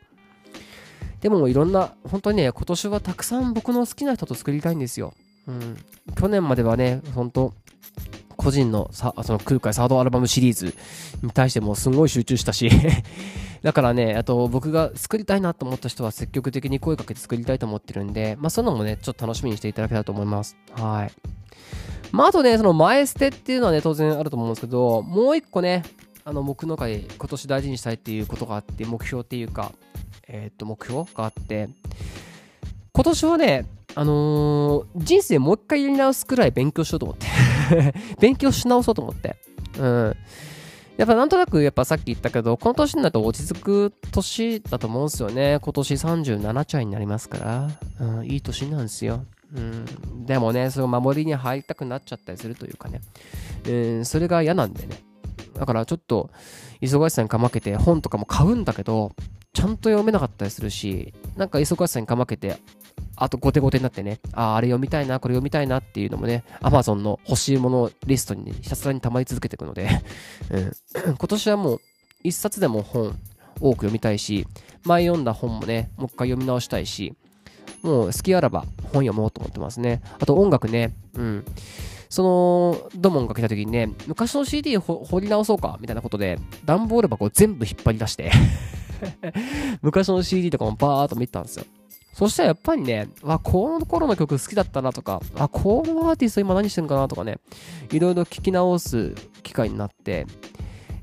[1.21, 5.15] でもいろんな、本当にね、今年はたくさん僕の好きな人と作りたいんですよ。
[5.47, 5.77] うん。
[6.17, 7.55] 去年まではね、本当
[8.41, 10.75] 個人のさその空海サードアルバムシリーズ
[11.23, 12.71] に対してもすごい集中したし
[13.63, 20.57] だからね、あと僕が作りたいなと思った人は積極的に声かけて作りたいと思ってるんで、まあそういうのもね、ちょっと楽しみにしていただけたらと思います。
[20.73, 21.13] はい。
[22.11, 25.83] まああとね、その前捨てっていうのはね、当然あると思うんですけど、もう一個ね、
[26.31, 29.73] あの僕の中で今年大事にしたいっていうことがあって、目標っていうか、
[30.29, 31.69] えー、っと、目標があって、
[32.93, 33.67] 今年はね、
[33.97, 37.27] あのー、人生もう一回やり直すくらい勉強しようと思って
[38.21, 39.35] 勉強し直そうと思って。
[39.77, 40.17] うん。
[40.99, 45.59] やっぱなんとなく、やっぱさっき言ったけど、この年になると落ち着く年だと思うんですよね。
[45.61, 49.25] 今年37歳になりますから、うん、いい年なんですよ。
[49.53, 53.01] うん、でもね、その守りに入りたくなっちゃったりするというかね、
[53.67, 55.10] うん、それが嫌なんでね。
[55.61, 56.31] だからちょっと、
[56.81, 59.13] 忙しさにかまけて本とかも買うんだけど、
[59.53, 62.57] ちゃんと読めなかったりするし、なんか忙しさにかまけて、
[63.15, 69.87] あと後手後手になってね、ああ、あれ読みたいな、これ読みたいなっていうのもね、Amazon の欲しいものリストに、ね、ひたすらに溜まり続けていくので
[70.51, 70.73] うん、
[71.19, 71.81] 今年はもう
[72.25, 73.19] 一冊でも本
[73.61, 74.47] 多く読みたいし、
[74.85, 77.13] 前読んだ本もね、もう一回読み直したいし、
[77.83, 80.01] もう好きあらば本読もうと思ってますね。
[80.19, 81.45] あと音楽ね、うん。
[82.11, 88.33] その、ドモンが来た時にね、昔の CD を掘り直そうか、みたいなことで、段ボール箱を全部引っ張り出して
[89.81, 91.65] 昔の CD とかもバーっと見てたんですよ。
[92.13, 97.39] そしたらやっぱりね、あ、この頃の曲好きだったなとか、あ、このアーティスト今何してるかなとかね、
[97.93, 100.27] いろいろ聞き直す機会になって、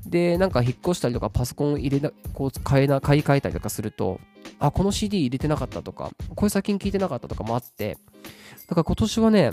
[0.04, 4.20] で、なんか引っ越したりとかパソコン入れな、こう買えな、買い替えたりとかすると、
[4.58, 7.96] あ、この CD 入れてなかったとか、これ最近聞いてなかったとかもあって、
[8.68, 9.50] だから今年はね、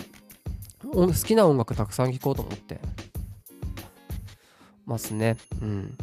[0.93, 2.79] 好きな音楽たくさん聴こうと思って
[4.85, 5.37] ますね。
[5.61, 5.97] うん。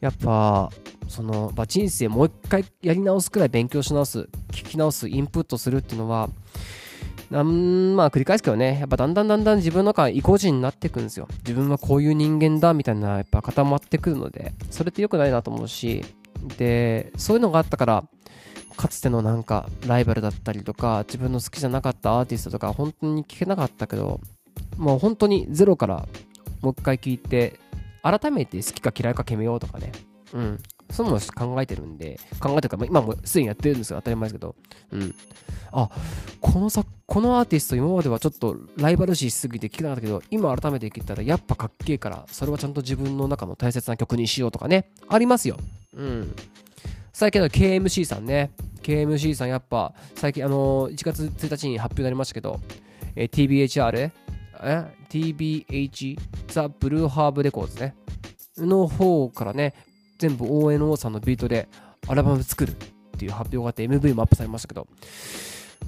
[0.00, 0.70] やっぱ、
[1.08, 6.28] その、まあ、人生もう一回やり直すくらい勉強し直す、聞き直す、インプットするっていうのは、
[7.42, 11.26] んまあ繰り返すけどね、やっぱだんだんだんだん自分の中意固地になっていくんですよ。
[11.38, 16.04] 自分はこういう人間だみたいなやっぱ固まってくるので、それって良くないなと思うし、
[16.58, 18.04] で、そういうのがあったから、
[18.76, 24.20] かつてのなんかライバルだったりとか、自分の好きじゃなかったアーティストとか本当に聞けなかったけど、
[24.76, 26.06] もう本当にゼロから
[26.60, 27.58] もう一回聞いて、
[28.02, 29.92] 改めて好きか嫌いか決めようとかね。
[30.32, 30.58] うん。
[30.90, 33.96] そういうのを考えてるんで、考えてるか、今もすでにやってるんですよ。
[33.96, 34.54] 当たり前ですけど。
[34.92, 35.14] うん。
[35.72, 35.90] あ、
[36.40, 44.90] このさ、このアーティスト今まではちょっとライバル視しすぎて聞けなかったけど、今改めて聞いたらやっぱかっけえから、それはちゃんと自分の中の大切な曲にしようとかね。
[45.08, 45.56] ありますよ。
[45.96, 46.34] うん。
[47.14, 48.50] 最近の KMC さんね。
[48.82, 52.58] KMC さんやっぱ、最近、あのー、1月1日に発表になりましたけど、
[53.14, 54.10] え、TBHR?
[54.64, 56.18] え ?TBH?
[56.48, 57.94] ザ・ブルーハーブレコーズね。
[58.58, 59.74] の方からね、
[60.18, 61.68] 全部 ONO さんのビートで
[62.08, 62.74] アルバム作るっ
[63.16, 64.88] ていう発表があって MV もアップされましたけど、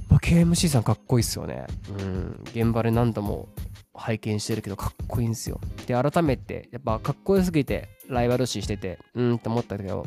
[0.09, 1.67] まあ、KMC さんかっこいいっすよね。
[1.99, 3.49] うん、現場で何度も
[3.95, 5.59] 拝見してるけどかっこいいんですよ。
[5.89, 10.07] で、改めて、やっぱかっこよすぎてライバル視してて、うんって思ったけど、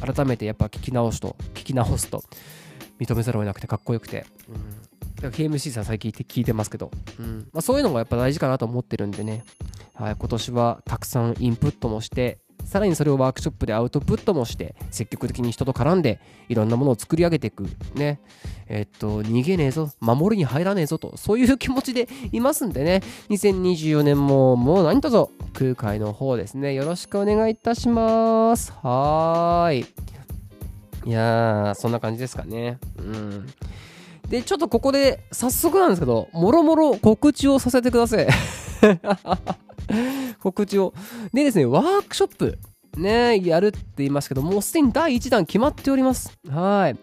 [0.00, 2.22] 改めてやっぱ聞き直すと、聞き直すと、
[3.00, 4.54] 認めざるを得なくてかっこよくて、うん、
[5.16, 7.48] だから KMC さん最近聞いてますけど、うん。
[7.52, 9.44] まあ、そういうのがやっぱ大事かなと思ってるんでね、
[9.94, 17.64] はい、今年はたくさんインプットもして、さらにそれをワークショップでアウトプットもして積極的に人と絡んでいろんなものを作り上げていく。
[17.94, 18.20] ね。
[18.68, 19.90] えっと逃げねえぞ。
[20.00, 21.16] 守りに入らねえぞと。
[21.16, 23.02] そういう気持ちでいますんでね。
[23.30, 26.74] 2024年ももう何卒空海の方ですね。
[26.74, 28.72] よろしくお願いいたします。
[28.82, 29.86] はーい。
[31.06, 32.78] いやー、そんな感じですかね。
[32.98, 33.46] うん。
[34.28, 38.26] で、ちょっとここで、早速なんですけど、もろもろ告知をさせてください。
[40.40, 40.94] 告知を。
[41.32, 42.58] でですね、ワークショップ。
[42.96, 46.36] ね、やるって言いますけど、もうすでに第1弾決まっております。
[46.48, 46.96] はい。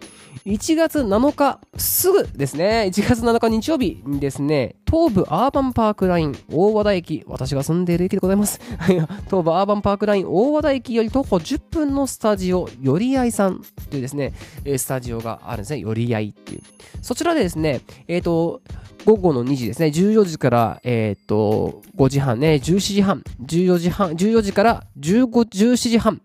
[0.45, 8.60] 1月7日、すぐですね、1月7日日曜日にですね、東武アーバンパークライン大和田駅、私が住んでいる駅でございます。
[9.28, 14.34] 東武アーバンパークライン大和田駅より徒歩10分のスタジオ、よりあいさんというですね、
[14.78, 16.62] スタジオがあるんですね、よりあいっていう。
[17.02, 18.62] そちらでですね、えっ、ー、と、
[19.06, 26.21] 午後の2時ですね、14時から、えっ、ー、と、5時半ね、17時半、14時半、14時から15、17時半、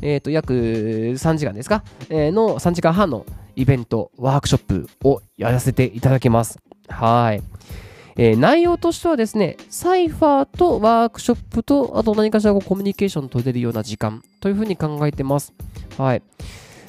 [0.00, 6.60] えっ、ー、と、約3時間ですか、えー、の3時間半のイベント、ワークショップをやらせていただきます。
[6.88, 7.42] はい。
[8.16, 15.52] えー、内容としてはですね、サイファーとワークショップと、あと何かしらコミュニケーション取れるような時間というふうに考えてます。
[15.96, 16.22] はい。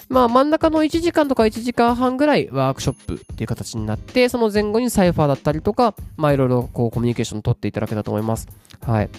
[0.10, 8.48] まあ真ん中の1時間とか1時間半ぐらいワークショップっていう形になって、その前後にサイファーだったりとか、まあいろいろこうコミュニケーション取っていただけたと思います。
[8.82, 9.10] はい。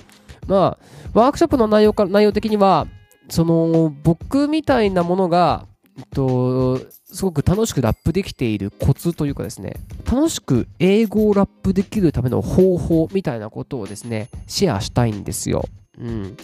[0.46, 0.79] まあ、
[1.14, 2.87] ワークショップの内容か、内容的には、
[3.29, 9.74] その、僕みたいなものが、えっと、すごく楽しくラップできているコツというかですね、
[10.11, 15.64] 楽しく英語をラップできるための方法みたいなことをですね、シェアしたいんですよ。
[15.98, 16.37] うん。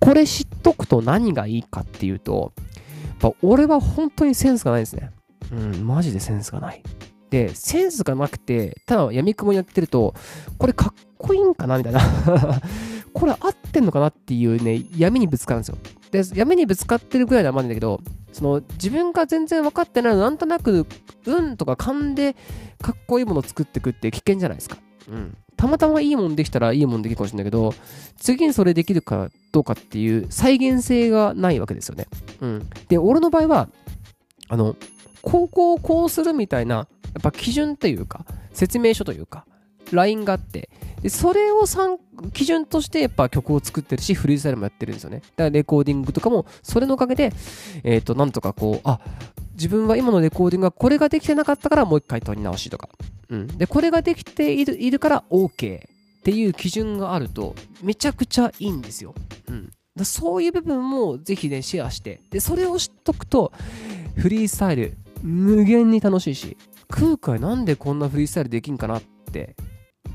[0.00, 2.52] これ知っとくと何がいいかっていうと、
[3.24, 5.10] ぱ俺は本当にセンスがないですね。
[5.52, 6.82] うん、マジでセンスがない。
[7.30, 10.14] で、センスがなくて、ただ闇雲にやってると、
[10.58, 12.00] これかっこいいんかなみたいな
[13.12, 15.78] これ合ってんのかなっていうね、闇にぶつかるんですよ。
[16.10, 18.00] で、闇にぶつかってるぐらいならまだだけど、
[18.32, 20.86] その自分が全然分かってないのなんとなく、
[21.26, 22.36] 運とか勘で
[22.80, 24.76] かっこいいものを作っていくって危険じゃないですか。
[25.08, 25.36] うん。
[25.56, 27.74] たまたまいいもんできたらいいもんできるかもしれないけど、
[28.18, 32.06] 次にそれできるかどうかっていう再現性がないわけですよね。
[32.40, 32.68] うん。
[32.88, 33.68] で、俺の場合は、
[34.48, 34.76] あの、
[35.22, 36.86] 高校をこうするみたいな、や
[37.20, 39.46] っぱ基準というか、説明書というか、
[39.92, 40.70] ラインがあって、
[41.02, 41.64] でそれを
[42.32, 45.18] 基準としてやっぱ曲を作ってるし、フリースタイルもやってるんですよね。
[45.18, 47.32] だからレコーディングとかも、それのおかげで、
[47.82, 49.00] えっ、ー、と、なんとかこう、あ、
[49.54, 52.88] 自分は今のレコーディングがこれができてなかったからもう一回撮り直しとか。
[53.28, 53.46] うん。
[53.46, 59.14] で、これができているいるから OK っていう基準があると、めちゃくちゃいいんですよ。
[59.48, 59.70] うん。
[59.96, 63.52] だそういう部分もぜひね、シェアして、で、それを知っとくと、
[64.16, 66.56] フリースタイル、無限に楽しいし、
[66.88, 69.54] 空海なんでこんなフリースタイルできんかなって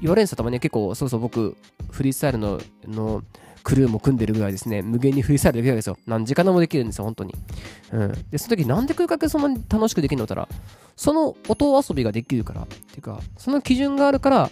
[0.02, 1.56] 言われるんですよ、たまに結構、そうそう僕、
[1.92, 3.24] フリースタイルの、の、
[3.64, 5.98] クルーも組んでるぐらいですね、無限にフリースタイルできるわけですよ。
[6.08, 7.36] 何時間でもできるんですよ、本当に。
[7.92, 8.12] うん。
[8.30, 10.48] で、その時なんで空間そんなに楽しくできるのったら、
[10.96, 14.52] その音遊びができるから、っていうか、その基準があるから、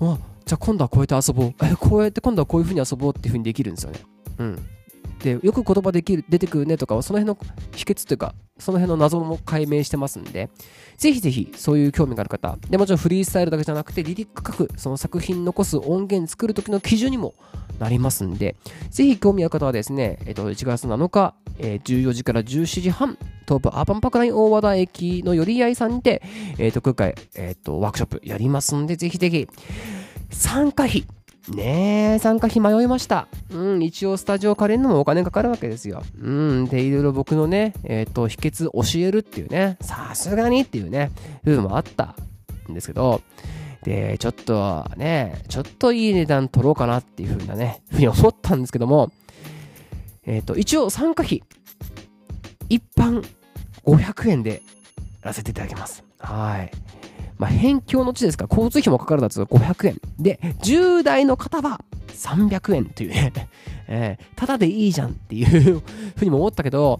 [0.00, 1.54] あ、じゃあ今度はこうやって遊ぼう。
[1.62, 4.00] え、こうやって今度はこういう風に遊ぼうっていう風にできるんですよね。
[4.38, 4.58] うん。
[5.22, 7.38] で、よく言葉できる、出てくるねとかその辺の
[7.76, 10.50] 秘訣というか、その辺の謎も解明してますんで、
[10.96, 17.34] ぜひぜひそういう興味がある方、でもちろんフリースタイルだけじゃなくて、リリック書く、その作品残す音源作る時の基準にも
[17.78, 18.56] なりますんで、
[18.90, 26.22] ぜひ興味ある方はですね、えっと、1月7日、えー、14時から17時半、東武アーバンパクライン大和田駅の寄り合いさんにて、
[26.58, 29.48] えっと、空海、えっと、ワークショップやりますんで、ぜひぜひ、
[30.30, 31.04] 参加費、
[31.48, 33.26] ねえ、参加費迷いました。
[33.50, 36.02] うん、一応スタジオ借りるのもお金かかるわけですよ。
[36.20, 41.10] うん、で、いろいろ僕のね、えっ、ー、と、秘訣教えるっていうね、さすがにっていうね、
[41.42, 42.14] 部分もあった
[42.70, 43.22] んですけど、
[43.82, 49.10] で、ちょっとね、ちょっといい値段取ろうかなっていうふうなね、ふうに思ったんですけども、
[50.26, 51.42] えっ、ー、と、一応参加費、
[52.68, 53.24] 一般
[53.84, 54.62] 500円で
[55.22, 56.04] やらせていただきます。
[56.18, 56.70] はい。
[57.40, 60.00] まあ、返却の地ですから、交通費もかかるだと500円。
[60.18, 63.32] で、10代の方は300円というね、
[63.88, 65.80] えー、ただでいいじゃんっていう
[66.16, 66.98] ふうにも思ったけど、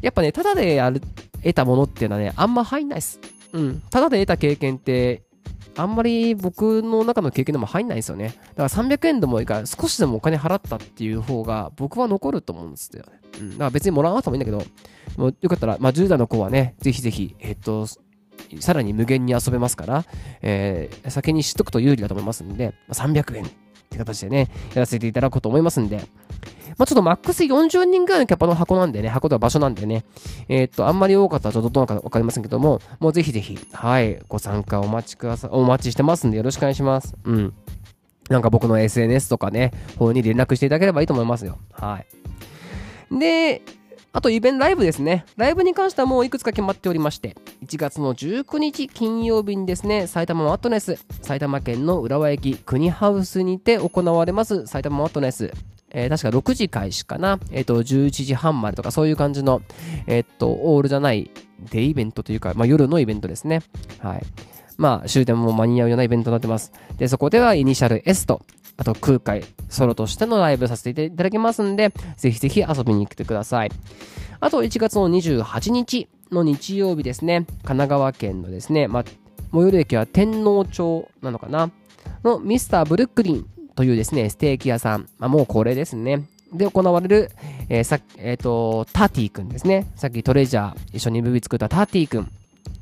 [0.00, 1.02] やっぱね、ただでやる、
[1.42, 3.20] 得たものっていうのはね、あんま入んないっす。
[3.52, 3.82] うん。
[3.90, 5.24] ただで得た経験って、
[5.76, 8.28] あんまり僕の中の経験でも入んないんですよね。
[8.56, 13.20] だから300円でもいいから少しでもお金払ったっていう方が僕は残ると思うんですよね。
[13.38, 13.50] うん。
[13.50, 14.64] だから別にもらわなくてもいいんだけど、
[15.18, 17.86] もうよかったら、まあ10代の子はね、ぜひぜひ、えっと、
[18.60, 20.04] さらに無限に遊べますから、
[20.42, 23.48] えー、先に知っとくと有利だと思いますんで、300円っ
[23.90, 25.96] て形でね、やらせていただこうと思いますんで、
[26.76, 30.04] まあ、ちょっとマックス40人ぐらいのキャパの箱なんでね、箱とは場所なんでね、
[30.48, 37.14] えー、っと、あんまり多かったらちょっとどうなのかわかりませんけども、もうぜひぜひ、はい、ご参加お待ちください、お待ちしてますんでよろしくお願いします。
[37.24, 37.54] うん。
[38.28, 41.58] なんか僕の SNS とかね、方に連絡していただければいいと思いますよ。
[41.72, 42.00] は
[43.10, 43.18] い。
[43.18, 43.62] で、
[44.18, 45.24] あとイベントライブですね。
[45.36, 55.52] ライブに関してはもういくつか決まっておりまして、1月の19日金曜日にですね、埼玉マットネス、埼玉県の浦和駅国ハウスにて行われます埼玉マットネス。
[55.90, 57.38] えー、確か6時開始かな。
[57.52, 59.62] えっ、ー、と、11時半までとか、そういう感じの、
[60.08, 61.30] えっ、と、オールじゃない
[61.70, 63.60] デイベントというか、まあ、夜のイベントですね。
[64.00, 64.22] はい。
[64.78, 66.72] まあ、終電も間に合うようなイベントになってます。
[66.96, 68.42] で、そこではイニシャル S と、
[68.78, 73.70] あと空海、ソロとしてのライブさせていただきますんで、ぜひぜひ遊びに来てください。
[74.40, 79.04] あと、1月の28日の日曜日ですね、神奈川県のですね、まあ、
[79.52, 81.70] 最寄り駅は天皇町なのかな？
[82.22, 86.28] のミスターブルックリンというですね、ステーキ屋さん、ま、もうこれですね。
[86.52, 87.30] で行われる、
[87.68, 89.86] えー、さえっ、ー、と、タティ君ですね。
[89.96, 92.30] さっきトレジャー一緒にムービー作ったタティ君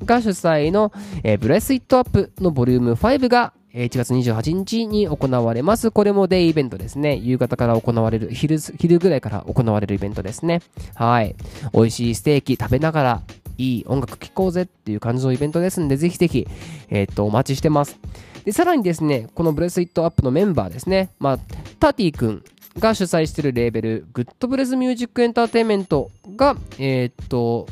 [0.05, 0.93] が主催の、
[1.23, 5.91] えー、 Bless It Up のボリューム5が1月28日に行われます。
[5.91, 7.15] これもデイイベントですね。
[7.15, 10.61] 夕方から行われる、昼、昼ぐらいから行われるイベントですね。
[10.95, 11.35] はい。
[11.73, 13.21] 美味しいステーキ食べながら、
[13.57, 16.47] いい音楽聴こうぜっていう感じのイベントですんで、ぜひぜひ、
[16.89, 17.99] えっ、と、お待ちしてます。
[18.45, 21.09] で、さらにですね、この Bless It Up のメンバーですね。
[21.19, 21.39] まあ、
[21.79, 22.43] タティ君
[22.79, 27.67] が主催しているレーベル、 Good Bless Music Entertainment が、えっ、と、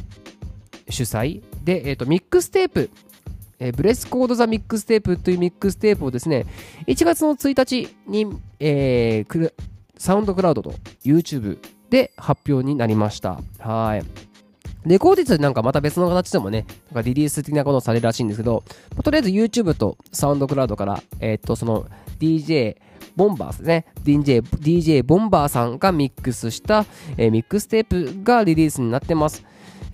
[0.89, 2.89] 主催で、えっ、と、ミックステープ
[3.60, 6.45] えー、 Bless Code The Mixtape というミックステープをですね、
[6.88, 8.28] 1月の1日に、
[8.60, 9.53] えー、
[9.97, 13.39] サウンドクラウドと YouTube で発表になりました。
[13.60, 14.03] はい。
[14.86, 21.88] レコーディスなんかまた別の形でもね、なんかリリース的なことをされるらしいんですけど、まあ、とりあえず YouTube とサウンドクラウドから、えー、っと、その
[22.20, 22.78] DJ
[23.16, 23.86] ボンバーですね。
[24.03, 26.86] DJ、DJ ボンバーさんがミックスした、
[27.18, 29.43] えー、ミックステープがリリースになってます。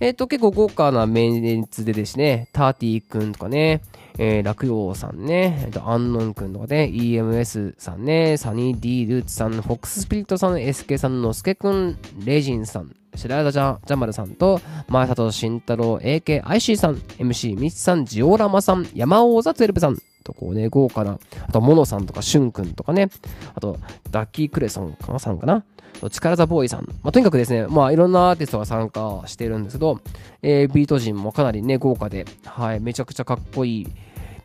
[0.02, 3.82] えっ、ー、と、結構豪華なメンツでですね、ターティーくんとかね、
[4.18, 23.08] えー、落葉さんね、えっ、ー、と、アンノンくんとかね、EMS さんね、サニー D ルーツさん、フォックススピリットさん、SK さん、のすけくん、レジンさん、白枝ジャジャマルさんと、前里慎太郎、AKIC さん、MC ミツさん、ジオラマさん、山王座12さん、とこうね、豪華な、あと、モノさんとか、シュンくんとかね、
[23.54, 23.78] あと、
[24.10, 25.62] ダッキークレソンさんかな？
[26.10, 26.84] 力ザボーイさん。
[27.02, 30.00] まあ、とにかくですね、まあ、いろんなアーティストが参加してるんですけど、
[30.42, 33.88] えー、ビート陣もかなりね、豪華で、はい、めちゃくちゃかっこいい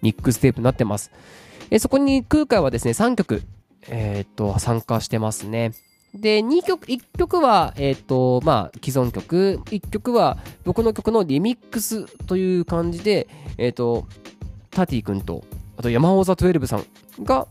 [0.01, 1.11] ミックステープになってます。
[1.69, 3.41] えー、そこに空海はですね、3曲、
[3.89, 5.71] えー、っと、参加してますね。
[6.13, 13.27] で、2曲、1曲は、えっ、と、まあ、既存曲、1曲は僕の曲のリミックスという感じで、
[13.57, 14.07] えっ、と、
[14.71, 15.43] タティ君と、
[15.75, 17.47] あと山尾ザ12さんが、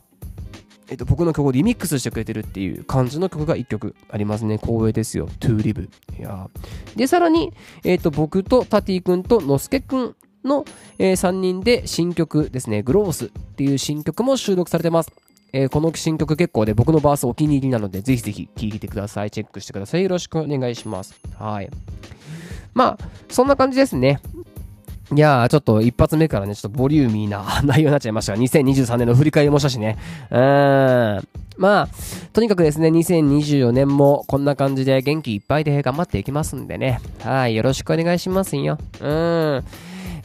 [0.88, 4.58] えっと、僕の曲をリミックスしてくれてるっていう感じの曲が1曲ありますね。
[4.58, 5.28] 光栄ですよ。
[5.40, 5.88] To Live。
[6.18, 6.48] いや
[6.94, 7.52] で、さらに、
[7.84, 10.14] えっと、僕とタティ君とのすけ君
[10.44, 10.64] の、
[10.98, 15.12] えー、3人で新曲ですね、グロースっていう新曲も収録されてます。
[15.52, 19.30] えー、この新曲結構で、僕のバースお気に入りなので、ぜひぜひ聴いてください。
[19.30, 20.02] チェックしてください。
[20.02, 21.18] よろしくお願いします。
[21.38, 21.70] はい。
[22.74, 24.20] まあ、そんな感じですね。
[25.14, 29.96] いやー、ちょっと一発目からね、ちょっとボリューミーな 内容になっちゃいましたが、2023年の振り返りもしたしね。
[30.30, 31.28] うーん。
[31.56, 31.88] まあ、
[32.32, 37.00] とにかくですね、2024年もこんな感じで元気いっぱいで頑張っていきますんでね。
[37.20, 38.78] はい、よろしくお願いしますよ。
[39.00, 39.64] うーん。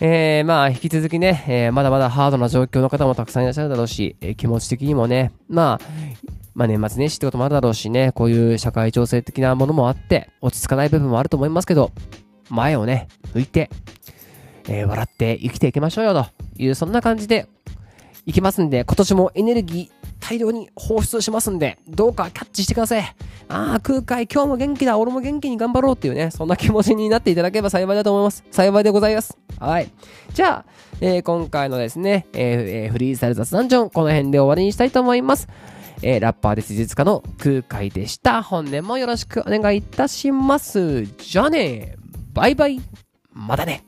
[0.04, 5.80] えー、まあ、引き続きね、えー、まだまだハードな状況の方もたくさんいらっしゃるだろうし、えー、気持ち的にもね、まあ、
[6.56, 11.92] まあ年末年始ってこともあるだろうしね、こういう社会情勢的なものもあって、落ち着かない部分もあると思いますけど、
[12.50, 13.70] 前をね、向いて、
[14.68, 16.26] えー、笑って生きていきましょうよと
[16.58, 17.48] いう、そんな感じで
[18.26, 23.02] いきますんで、今年もエネルギー大量に放出しますんで、どうかキャッチしてください。
[23.50, 28.44] ああ、空海、今日も元気だ、俺も元気に頑張ろうっていうね、そんな気持ちになっていただければ幸いだと思います。
[28.52, 29.38] 幸いでございます。
[29.60, 29.90] はい。
[30.34, 30.66] じゃあ、
[31.02, 35.48] えー、今回のですね、えー、フリースタイル雑談ジョン、この辺で終わりにしたいと思います。
[36.04, 38.42] えー、ラッパーで施術家の空海でした。
[38.44, 41.06] 本年もよろしくお願いいたします。
[41.06, 41.96] じゃあね、
[42.34, 42.80] バイバイ、
[43.34, 43.84] またね。